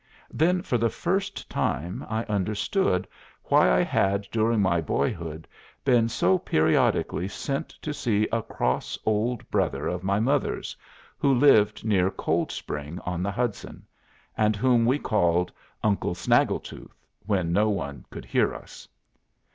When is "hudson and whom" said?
13.31-14.87